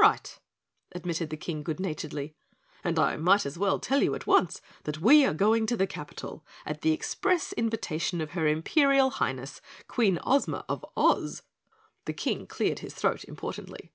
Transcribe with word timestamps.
"Right," 0.00 0.38
admitted 0.92 1.28
the 1.28 1.36
King 1.36 1.62
good 1.62 1.78
naturedly. 1.78 2.32
"And 2.82 2.98
I 2.98 3.18
might 3.18 3.44
as 3.44 3.58
well 3.58 3.78
tell 3.78 4.02
you 4.02 4.14
at 4.14 4.26
once 4.26 4.62
that 4.84 5.02
we 5.02 5.26
are 5.26 5.34
going 5.34 5.66
to 5.66 5.76
the 5.76 5.86
capital 5.86 6.42
at 6.64 6.80
the 6.80 6.92
express 6.92 7.52
invitation 7.52 8.22
of 8.22 8.30
her 8.30 8.48
Imperial 8.48 9.10
Highness, 9.10 9.60
Queen 9.86 10.18
Ozma 10.22 10.64
of 10.70 10.86
Oz!" 10.96 11.42
The 12.06 12.14
King 12.14 12.46
cleared 12.46 12.78
his 12.78 12.94
throat 12.94 13.24
importantly. 13.24 13.92